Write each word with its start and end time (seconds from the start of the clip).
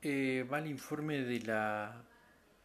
eh, 0.00 0.46
va 0.50 0.58
el 0.60 0.68
informe 0.68 1.22
de 1.22 1.40
la 1.40 2.04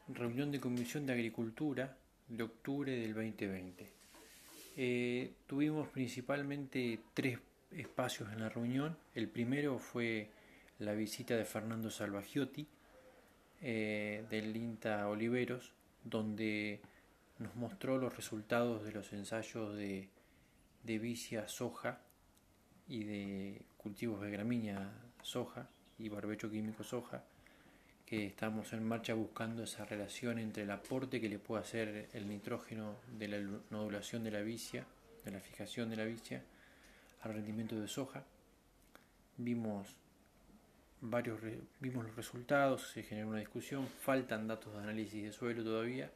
reunión 0.07 0.51
de 0.51 0.59
Comisión 0.59 1.05
de 1.05 1.13
Agricultura 1.13 1.97
de 2.27 2.43
octubre 2.43 2.91
del 2.91 3.13
2020. 3.13 3.91
Eh, 4.75 5.33
tuvimos 5.47 5.87
principalmente 5.87 6.99
tres 7.13 7.39
espacios 7.71 8.31
en 8.31 8.39
la 8.39 8.49
reunión. 8.49 8.97
El 9.15 9.29
primero 9.29 9.79
fue 9.79 10.29
la 10.79 10.93
visita 10.93 11.35
de 11.35 11.45
Fernando 11.45 11.89
Salvagiotti 11.89 12.67
eh, 13.61 14.25
del 14.29 14.55
INTA 14.55 15.07
Oliveros, 15.07 15.73
donde 16.03 16.81
nos 17.39 17.55
mostró 17.55 17.97
los 17.97 18.15
resultados 18.15 18.83
de 18.83 18.91
los 18.91 19.11
ensayos 19.11 19.75
de, 19.75 20.07
de 20.83 20.99
vicia 20.99 21.47
soja 21.47 21.99
y 22.87 23.05
de 23.05 23.61
cultivos 23.77 24.21
de 24.21 24.29
gramínea 24.29 24.91
soja 25.23 25.67
y 25.99 26.09
barbecho 26.09 26.49
químico 26.49 26.83
soja, 26.83 27.23
que 28.05 28.25
estamos 28.25 28.73
en 28.73 28.87
marcha 28.87 29.13
buscando 29.13 29.63
esa 29.63 29.85
relación 29.85 30.39
entre 30.39 30.63
el 30.63 30.71
aporte 30.71 31.21
que 31.21 31.29
le 31.29 31.39
puede 31.39 31.61
hacer 31.61 32.09
el 32.13 32.27
nitrógeno 32.27 32.95
de 33.17 33.27
la 33.27 33.59
nodulación 33.69 34.23
de 34.23 34.31
la 34.31 34.41
vicia, 34.41 34.85
de 35.25 35.31
la 35.31 35.39
fijación 35.39 35.89
de 35.89 35.95
la 35.95 36.05
vicia, 36.05 36.43
al 37.21 37.33
rendimiento 37.33 37.79
de 37.79 37.87
soja. 37.87 38.23
Vimos 39.37 39.95
varios 41.01 41.39
vimos 41.79 42.05
los 42.05 42.15
resultados, 42.15 42.89
se 42.91 43.03
generó 43.03 43.29
una 43.29 43.39
discusión, 43.39 43.87
faltan 43.87 44.47
datos 44.47 44.73
de 44.73 44.79
análisis 44.79 45.23
de 45.23 45.31
suelo 45.31 45.63
todavía, 45.63 46.09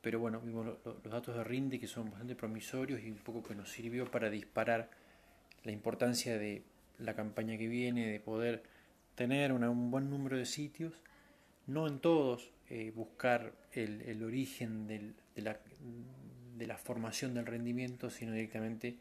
pero 0.00 0.18
bueno, 0.18 0.40
vimos 0.40 0.66
los 0.84 1.02
datos 1.02 1.36
de 1.36 1.44
rinde 1.44 1.78
que 1.78 1.86
son 1.86 2.10
bastante 2.10 2.34
promisorios 2.34 3.02
y 3.02 3.10
un 3.10 3.18
poco 3.18 3.42
que 3.42 3.54
nos 3.54 3.70
sirvió 3.70 4.10
para 4.10 4.30
disparar 4.30 4.88
la 5.64 5.72
importancia 5.72 6.38
de 6.38 6.62
la 6.98 7.14
campaña 7.14 7.56
que 7.58 7.68
viene, 7.68 8.06
de 8.06 8.20
poder 8.20 8.62
tener 9.14 9.52
un 9.52 9.90
buen 9.90 10.10
número 10.10 10.36
de 10.36 10.46
sitios, 10.46 10.94
no 11.66 11.86
en 11.88 11.98
todos 11.98 12.50
eh, 12.68 12.92
buscar 12.94 13.52
el, 13.72 14.22
origen 14.22 14.86
de, 14.86 15.12
la, 15.36 16.76
formación 16.78 17.34
del 17.34 17.46
rendimiento, 17.46 18.10
sino 18.10 18.32
directamente 18.32 18.96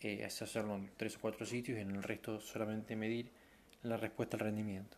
eh, 0.00 0.24
hacerlo 0.24 0.76
en 0.76 0.90
tres 0.96 1.16
o 1.16 1.20
cuatro 1.20 1.46
sitios 1.46 1.78
y 1.78 1.80
en 1.80 1.90
el 1.90 2.02
resto 2.02 2.40
solamente 2.40 2.96
medir 2.96 3.30
la 3.82 3.96
respuesta 3.96 4.36
al 4.36 4.40
rendimiento. 4.40 4.96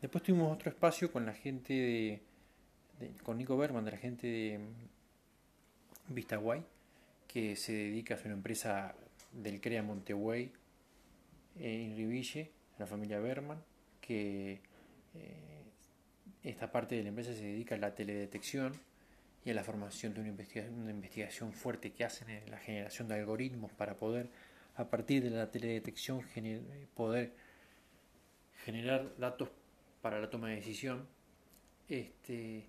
Después 0.00 0.22
tuvimos 0.22 0.52
otro 0.52 0.70
espacio 0.70 1.10
con 1.10 1.24
la 1.26 1.32
gente 1.32 2.20
de, 3.00 3.12
con 3.22 3.38
Nico 3.38 3.56
Berman, 3.56 3.84
de 3.84 3.90
la 3.90 3.98
gente 3.98 4.26
de 4.26 4.60
Vistaguay, 6.08 6.62
que 7.26 7.56
se 7.56 7.72
dedica 7.72 8.14
a 8.14 8.18
una 8.24 8.34
empresa 8.34 8.94
del 9.32 9.60
CREA 9.60 9.82
Monteguay 9.82 10.52
en 11.56 11.96
Riville, 11.96 12.50
la 12.78 12.86
familia 12.86 13.20
Berman, 13.20 13.62
que 14.00 14.60
eh, 15.14 15.64
esta 16.42 16.70
parte 16.70 16.94
de 16.94 17.02
la 17.02 17.08
empresa 17.10 17.34
se 17.34 17.44
dedica 17.44 17.74
a 17.74 17.78
la 17.78 17.94
teledetección 17.94 18.74
y 19.44 19.50
a 19.50 19.54
la 19.54 19.64
formación 19.64 20.14
de 20.14 20.20
una 20.20 20.30
investigación, 20.30 20.74
una 20.74 20.90
investigación 20.90 21.52
fuerte 21.52 21.92
que 21.92 22.04
hacen 22.04 22.30
en 22.30 22.50
la 22.50 22.58
generación 22.58 23.08
de 23.08 23.14
algoritmos 23.14 23.72
para 23.72 23.96
poder, 23.96 24.30
a 24.76 24.88
partir 24.88 25.22
de 25.22 25.30
la 25.30 25.50
teledetección, 25.50 26.22
poder 26.94 27.32
generar 28.64 29.16
datos 29.18 29.50
para 30.02 30.20
la 30.20 30.30
toma 30.30 30.48
de 30.48 30.56
decisión. 30.56 31.06
Este, 31.88 32.66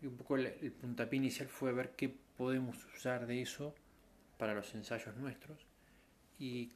y 0.00 0.06
un 0.06 0.16
poco 0.16 0.36
el, 0.36 0.46
el 0.46 0.72
puntapié 0.72 1.18
inicial 1.18 1.48
fue 1.48 1.72
ver 1.72 1.92
qué 1.96 2.14
podemos 2.36 2.84
usar 2.94 3.26
de 3.26 3.42
eso 3.42 3.74
para 4.38 4.54
los 4.54 4.74
ensayos 4.74 5.16
nuestros 5.16 5.66
y 6.38 6.70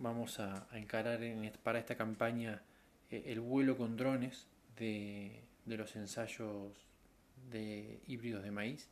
vamos 0.00 0.40
a, 0.40 0.66
encarar 0.72 1.20
para 1.62 1.78
esta 1.78 1.94
campaña 1.94 2.62
eh, 3.10 3.24
el 3.26 3.40
vuelo 3.40 3.76
con 3.76 3.96
drones 3.96 4.46
de, 4.76 5.44
los 5.66 5.94
ensayos 5.94 6.72
de 7.50 8.00
híbridos 8.06 8.42
de 8.42 8.50
maíz 8.50 8.88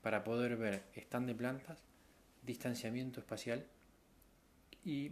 para 0.00 0.24
poder 0.24 0.56
ver 0.56 0.84
stand 0.94 1.26
de 1.26 1.34
plantas, 1.34 1.82
distanciamiento 2.42 3.20
espacial 3.20 3.66
y 4.84 5.10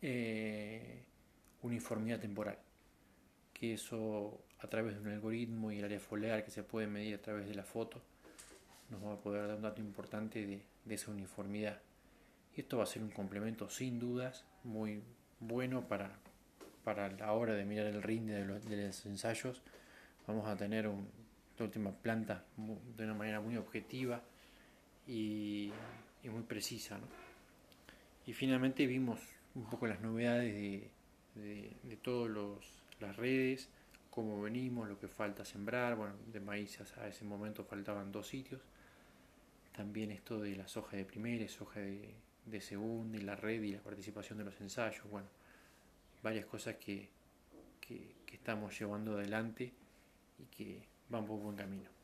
eh, 0.00 1.02
uniformidad 1.62 2.20
temporal. 2.20 2.58
Que 3.52 3.74
eso 3.74 4.40
a 4.60 4.68
través 4.68 4.94
de 4.94 5.00
un 5.00 5.08
algoritmo 5.08 5.72
y 5.72 5.78
el 5.78 5.84
área 5.84 6.00
foliar 6.00 6.44
que 6.44 6.50
se 6.50 6.62
puede 6.62 6.86
medir 6.86 7.16
a 7.16 7.20
través 7.20 7.48
de 7.48 7.54
la 7.54 7.64
foto 7.64 8.00
nos 8.88 9.04
va 9.04 9.14
a 9.14 9.20
poder 9.20 9.46
dar 9.46 9.56
un 9.56 9.62
dato 9.62 9.80
importante 9.80 10.64
de 10.84 10.94
esa 10.94 11.10
uniformidad. 11.10 11.80
Y 12.60 12.64
esto 12.64 12.76
va 12.76 12.82
a 12.82 12.86
ser 12.86 13.00
un 13.02 13.08
complemento 13.08 13.70
sin 13.70 13.98
dudas 13.98 14.44
muy 14.64 15.02
bueno 15.38 15.88
para, 15.88 16.18
para 16.84 17.10
la 17.10 17.32
hora 17.32 17.54
de 17.54 17.64
mirar 17.64 17.86
el 17.86 18.02
rinde 18.02 18.34
de 18.34 18.44
los, 18.84 19.06
ensayos. 19.06 19.62
Vamos 20.26 20.46
a 20.46 20.58
tener 20.58 20.84
esta 21.52 21.64
última 21.64 21.90
planta 21.90 22.44
de 22.98 23.04
una 23.04 23.14
manera 23.14 23.40
muy 23.40 23.56
objetiva 23.56 24.22
y, 25.06 25.72
muy 26.24 26.42
precisa. 26.42 27.00
Y 28.26 28.34
finalmente 28.34 28.86
vimos 28.86 29.20
un 29.54 29.64
poco 29.64 29.86
las 29.86 30.02
novedades 30.02 30.52
de, 30.52 30.90
de, 31.36 31.72
de 31.82 31.96
todas 31.96 32.30
las 33.00 33.16
redes, 33.16 33.70
cómo 34.10 34.42
venimos, 34.42 34.86
lo 34.86 34.98
que 34.98 35.08
falta 35.08 35.46
sembrar. 35.46 35.96
Bueno, 35.96 36.12
de 36.30 36.40
maíz 36.40 36.78
a 36.98 37.08
ese 37.08 37.24
momento 37.24 37.64
faltaban 37.64 38.12
dos 38.12 38.26
sitios. 38.26 38.60
También 39.74 40.10
esto 40.10 40.38
de 40.38 40.56
la 40.56 40.68
soja 40.68 40.98
de 40.98 41.06
primera, 41.06 41.48
soja 41.48 41.80
de, 41.80 42.12
de 42.46 42.60
segunda 42.60 43.18
y 43.18 43.22
la 43.22 43.36
red 43.36 43.62
y 43.62 43.72
la 43.72 43.80
participación 43.80 44.38
de 44.38 44.44
los 44.44 44.60
ensayos, 44.60 45.08
bueno, 45.10 45.28
varias 46.22 46.46
cosas 46.46 46.76
que, 46.76 47.08
que, 47.80 48.14
que 48.26 48.36
estamos 48.36 48.78
llevando 48.78 49.12
adelante 49.12 49.72
y 50.38 50.44
que 50.44 50.82
van 51.08 51.26
por 51.26 51.38
buen 51.38 51.56
camino. 51.56 51.99